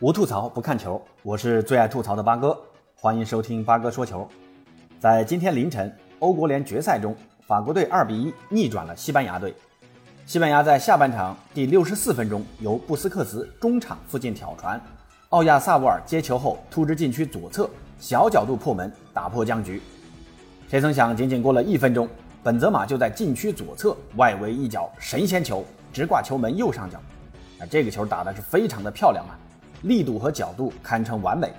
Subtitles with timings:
[0.00, 2.58] 无吐槽不看球，我是最爱吐槽的八哥，
[2.96, 4.28] 欢迎收听八哥说球。
[4.98, 7.14] 在今天凌晨，欧国联决赛中，
[7.46, 9.54] 法国队二比一逆转了西班牙队。
[10.26, 14.80] 西班牙在下半场第六十四分钟，由布斯克茨中场附近挑传，
[15.28, 17.70] 奥亚萨沃尔接球后突至禁区左侧，
[18.00, 19.80] 小角度破门，打破僵局。
[20.68, 22.08] 谁曾想，仅仅过了一分钟，
[22.42, 26.98] 本泽马就在禁区左侧外围一脚神仙球，直挂球门右上角。
[27.60, 29.38] 啊，这个球打的是非常的漂亮啊！
[29.84, 31.50] 力度和角度堪称完美。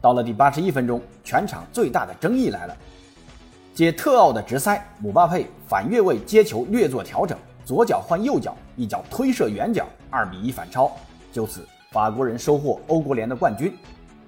[0.00, 2.76] 到了第八十一分钟，全场最大的争议来了：
[3.72, 10.90] 接特奥的直塞，姆巴佩反越位接球略作调整，左脚换右脚，一脚推射远角，二比一反超。
[11.32, 13.72] 就此，法国人收获欧国联的冠军，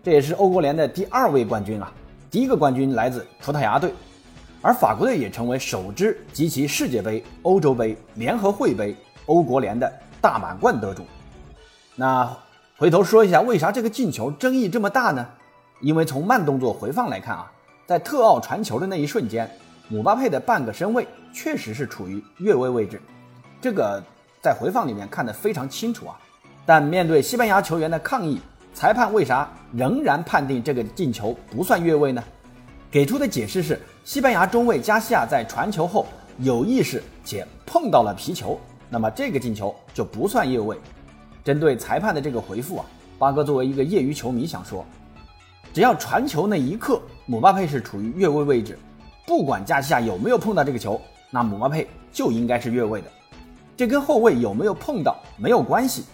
[0.02, 1.92] 这也是欧国联的第二位冠军啊！
[2.30, 3.92] 第一个冠军来自葡萄牙队，
[4.62, 11.02] 而法国队也成为首支集齐世界杯、欧洲杯、联合会杯、欧国联的大满贯得主。
[11.96, 12.32] 那。
[12.76, 15.24] 回头说一下，为啥这个进球争议这么大呢？
[15.80, 17.48] 因为从慢动作回放来看啊，
[17.86, 19.48] 在特奥传球的那一瞬间，
[19.86, 23.00] 姆巴佩的半个身位确实是处于越位位置，
[23.60, 24.02] 这个
[24.42, 26.18] 在回放里面看得非常清楚啊。
[26.66, 28.40] 但面对西班牙球员的抗议，
[28.74, 32.20] 裁判为啥仍然判定这个进球不算越位呢？
[32.90, 36.06] 给出的解释是，西班牙中卫加西亚在传球后
[36.38, 38.58] 有意识且碰到了皮球，
[38.90, 40.76] 那么这个进球就不算越位。
[41.44, 42.86] 针对裁判的这个回复啊，
[43.18, 44.84] 八哥作为一个业余球迷想说，
[45.74, 48.78] 只要传球那一刻姆巴佩是处于越位位置，
[49.26, 50.98] 不管加西亚有没有碰到这个球，
[51.30, 53.08] 那姆巴佩就应该是越位的。
[53.76, 56.04] 这跟后卫有没有碰到没有关系。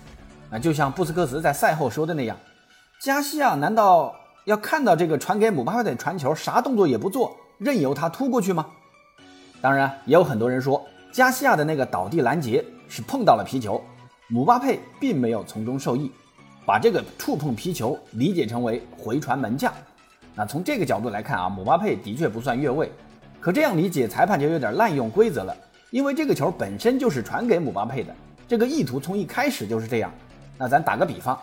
[0.50, 2.36] 那就像布斯克茨在赛后说的那样，
[3.00, 4.12] 加西亚难道
[4.46, 8.66] 要看到这个传给姆巴佩的传球，啥动作也不做，任由他突过去吗？
[9.60, 13.80] 当然，也有很多人说加西亚的那个倒地拦截是碰到了皮球。
[14.32, 16.08] 姆巴佩并没有从中受益，
[16.64, 19.74] 把这个触碰皮球理解成为回传门将。
[20.36, 22.88] 那从这个角度来看啊，姆巴佩的确不算越位。
[23.40, 25.56] 可这样理解，裁判就有点滥用规则了，
[25.90, 28.14] 因为这个球本身就是传给姆巴佩的，
[28.46, 30.12] 这个意图从一开始就是这样。
[30.56, 31.36] 那咱打个比方，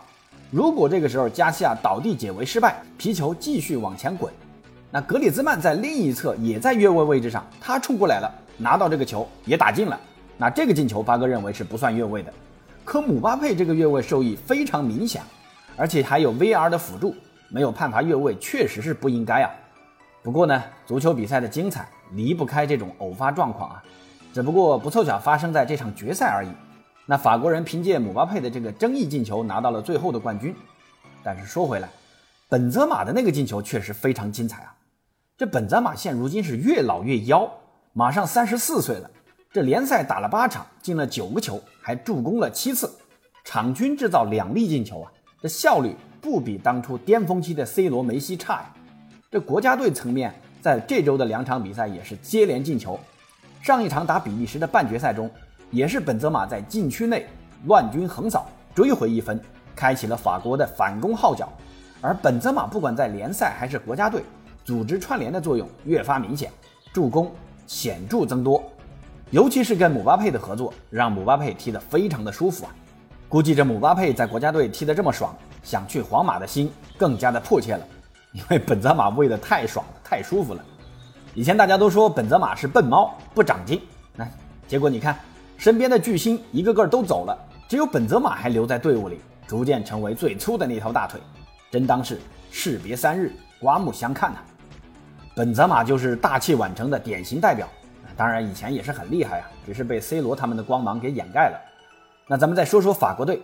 [0.50, 4.32] 如果这个时候加西亚倒地解围失败，皮球继续往前滚，
[4.90, 10.00] 那格里兹曼在另一侧也在越位位置上，他冲过来了，拿到这个球也打进了，
[10.38, 12.32] 那这个进球八哥认为是不算越位的。
[12.88, 15.20] 可姆巴佩这个越位受益非常明显，
[15.76, 17.14] 而且还有 VR 的辅助，
[17.50, 19.50] 没有判罚越位确实是不应该啊。
[20.22, 23.84] 不过呢，足球比赛的精彩离不开这种偶发状况啊，
[24.32, 26.48] 只不过不凑巧发生在这场决赛而已。
[27.04, 30.56] 那法国人凭借姆巴佩的这个争议进球拿到了最后的冠军。
[31.22, 31.90] 但是说回来，
[32.48, 34.74] 本泽马的那个进球确实非常精彩啊。
[35.36, 37.52] 这本泽马现如今是越老越妖，
[37.92, 39.10] 马上三十四岁了。
[39.50, 42.90] 这联赛打了八场，进了九个球，还助攻了七次，
[43.44, 45.10] 场均制造两粒进球啊！
[45.40, 48.74] 这效率不比当初巅峰期的 C 罗、梅西差呀。
[49.30, 53.00] 这国家队层面，在这周的两场比赛也是接连进球。
[53.62, 55.30] 上一场打比利时的半决赛中，
[55.70, 57.26] 也是本泽马在禁区内
[57.64, 59.40] 乱军横扫，追回一分，
[59.74, 61.50] 开启了法国的反攻号角。
[62.02, 64.22] 而本泽马不管在联赛还是国家队，
[64.62, 66.52] 组织串联的作用越发明显，
[66.92, 67.32] 助攻
[67.66, 68.62] 显著增多。
[69.30, 72.74] 尤其是跟姆巴佩的合作，让姆巴佩踢得非常的舒服啊！
[73.28, 77.86] 估计这姆巴佩在国家队踢得这么爽，想去皇马的心更加的迫切了，
[78.32, 80.64] 因为本泽马喂得太爽了，太舒服了。
[81.34, 83.82] 以前大家都说本泽马是笨猫，不长进，
[84.16, 84.26] 那
[84.66, 85.18] 结果你看，
[85.58, 87.38] 身边的巨星一个个都走了，
[87.68, 91.20] 只有本泽马还留在队伍里，逐渐成为最粗的那条大腿，
[91.70, 92.18] 真当是
[92.50, 93.30] 士别三日，
[93.60, 94.38] 刮目相看呐！
[95.36, 97.68] 本泽马就是大器晚成的典型代表。
[98.18, 101.60] 当然，以前也是很厉害啊，只是被 C 罗他们的光芒给掩盖了。
[102.26, 103.40] 那咱们再说说法国队，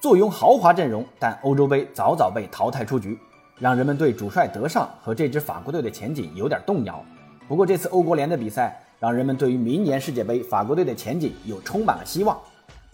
[0.00, 3.18] 坐拥豪华阵容，但欧洲杯早早被淘汰出局，
[3.58, 7.04] 让人们对主帅德尚和这支法国队的前景有点动摇。
[7.46, 12.34] 不过这次欧国联的比赛，让人们对于明年世界杯法国队的前景又充满了希望。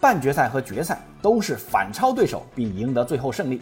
[0.01, 3.61] 半决赛和决赛都是反超对手并赢得最后胜利。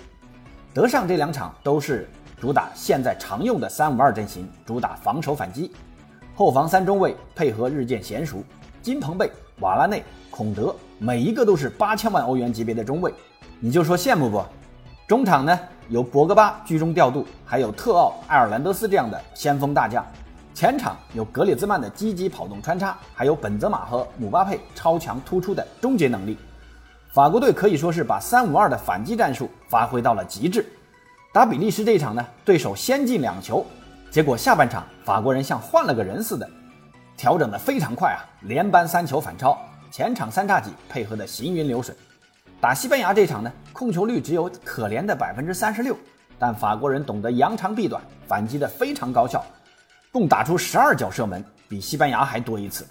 [0.74, 2.10] 德尚这两场都是
[2.42, 5.72] 主打现在常用的三五二阵型，主打防守反击。
[6.36, 8.44] 后防三中卫配合日渐娴熟，
[8.82, 13.14] 金彭贝、瓦拉内、孔德，每一个都是八千万欧元级别的中卫，
[13.60, 14.44] 你就说羡慕不？
[15.08, 15.60] 中场呢，
[15.90, 20.04] 有博格巴居中调度，还有特奥、埃尔兰德斯这样的先锋大将；
[20.56, 26.36] 前场有格里兹曼的积极跑动穿插，还有本泽马和姆巴佩超强突出的终结能力。
[27.14, 30.66] 法国队可以说是把三五二的反击战术发挥到了极致。
[31.32, 33.64] 打比利时这一场呢，对手先进两球。
[34.14, 36.48] 结果下半场法国人像换了个人似的，
[37.18, 39.58] 调整的非常快啊，连扳三球反超，
[39.90, 41.96] 前场三叉戟配合的行云流水。
[42.62, 45.98] 打西班牙这场呢，控球率只有可怜的百分之三十六，
[46.38, 49.44] 但法国人懂得扬长避短，反击的非常高效，
[50.12, 52.86] 共打出十二脚射门，比西班牙还多一次。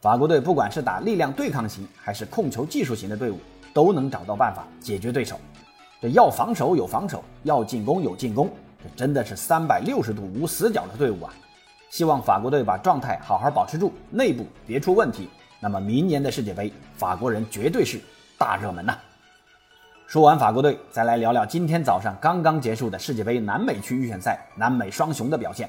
[0.00, 3.38] 法国队不管是打力量对抗型，还是控球技术型的队伍，
[3.72, 5.38] 都能找到办法解决对手。
[6.02, 8.50] 这要防守有防守，要进攻有进攻，
[8.94, 11.32] 真的是三百六十度无死角的队伍啊！
[11.90, 15.28] 希望法国队把状态好好保持住，内部别出问题。
[15.60, 17.98] 那么明年的世界杯，法国人绝对是
[18.36, 18.94] 大热门呐！
[20.06, 25.68] 说完法国队，再来聊聊今天早上刚刚结束的世界杯南美区预选赛南美双雄的表现。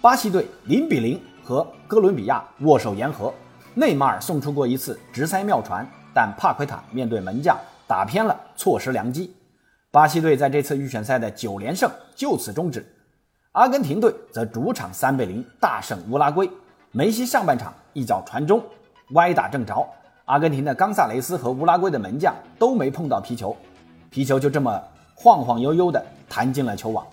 [0.00, 3.32] 巴西队零比零和哥伦比亚握手言和，
[3.74, 7.56] 内马尔送出过一次直塞妙传，但帕奎塔面对门将
[7.86, 9.34] 打偏了，错失良机。
[9.92, 12.86] 巴西队在这次预选赛的九连胜就此终止，
[13.50, 16.48] 阿根廷队则主场三比零大胜乌拉圭。
[16.92, 18.62] 梅西上半场一脚传中，
[19.14, 19.84] 歪打正着，
[20.26, 23.56] 阿根廷的冈萨雷斯和乌拉圭的门将都没碰到皮球，
[24.10, 24.80] 皮球就这么
[25.16, 27.04] 晃晃悠悠的弹进了球网。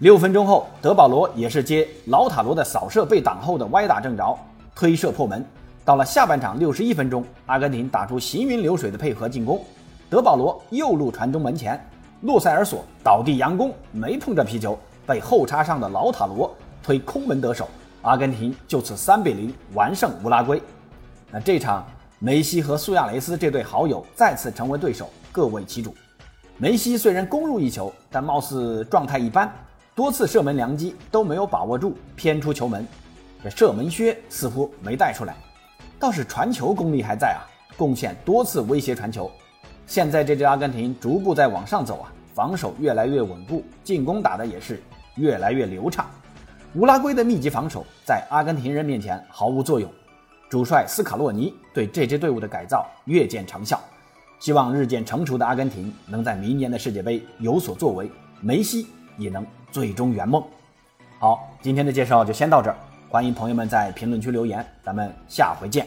[0.00, 4.36] 六分钟后，德保罗也是接老塔罗的扫射被挡后的歪打正着，
[4.74, 5.46] 推射破门。
[5.84, 9.64] 到了下半场六十一分钟，阿根廷打出行云流水的配合进攻，
[10.08, 11.80] 德保罗右路传中门前。
[12.22, 17.66] 洛塞尔索倒地佯攻，没碰着皮球，被后插上的老塔罗推空门得手，
[18.02, 20.60] 阿根廷就此三比零完胜乌拉圭。
[21.30, 21.86] 那这场
[22.18, 25.94] 梅西和苏亚雷斯这对好友再次成为对手，各为其主。
[26.58, 29.50] 梅西虽然攻入一球，但貌似状态一般，
[29.94, 32.86] 多次射门良机都没有把握住，偏出球门。
[33.42, 35.34] 这射门靴似乎没带出来，
[35.98, 37.40] 倒是传球功力还在啊，
[37.78, 39.30] 贡献多次威胁传球。
[39.90, 44.80] 现在这支阿根廷逐步在往上走啊，防守越来越稳固，进攻打的也是
[45.16, 46.06] 越来越流畅。
[46.76, 49.90] 乌拉圭的密集防守在阿根廷人面前毫无作用，
[50.48, 53.80] 主帅斯卡洛尼对这支队伍的改造越见成效。
[54.38, 58.08] 希望日渐成熟的阿根廷能在明年的世界杯有所作为，
[58.40, 58.86] 梅西
[59.18, 60.40] 也能最终圆梦。
[61.18, 62.76] 好，今天的介绍就先到这儿，
[63.08, 65.84] 欢迎朋友们在评论区留言，咱们下回见。